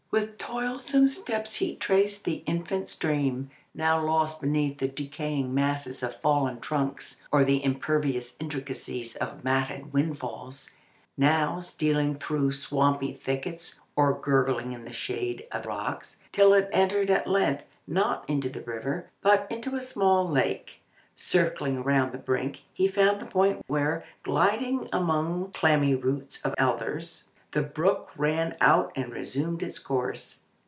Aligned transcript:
"With 0.13 0.37
toilsome 0.37 1.07
steps 1.07 1.55
he 1.55 1.73
traced 1.77 2.25
the 2.25 2.43
infant 2.45 2.89
stream, 2.89 3.49
now 3.73 4.03
lost 4.03 4.41
beneath 4.41 4.79
the 4.79 4.89
decaying 4.89 5.53
masses 5.53 6.03
of 6.03 6.19
fallen 6.19 6.59
trunks 6.59 7.25
or 7.31 7.45
the 7.45 7.63
impervious 7.63 8.35
intricacies 8.37 9.15
of 9.15 9.41
matted 9.45 9.93
windfalls, 9.93 10.71
now 11.17 11.61
stealing 11.61 12.15
through 12.17 12.51
swampy 12.51 13.13
thickets 13.13 13.79
or 13.95 14.11
gurgling 14.19 14.73
in 14.73 14.83
the 14.83 14.91
shade 14.91 15.47
of 15.49 15.65
rocks, 15.65 16.19
till 16.33 16.53
it 16.53 16.69
entered 16.73 17.09
at 17.09 17.25
length, 17.25 17.63
not 17.87 18.29
into 18.29 18.49
the 18.49 18.63
river, 18.63 19.07
but 19.21 19.47
into 19.49 19.77
a 19.77 19.81
small 19.81 20.27
lake. 20.27 20.81
Circling 21.15 21.77
around 21.77 22.11
the 22.11 22.17
brink, 22.17 22.63
he 22.73 22.85
found 22.89 23.21
the 23.21 23.25
point 23.25 23.63
where, 23.67 24.03
gliding 24.23 24.89
among 24.91 25.53
clammy 25.53 25.95
roots 25.95 26.41
of 26.41 26.53
alders, 26.61 27.29
the 27.53 27.61
brook 27.61 28.09
ran 28.15 28.55
out 28.61 28.89
and 28.95 29.11
resumed 29.11 29.61
its 29.61 29.77
course." 29.77 30.43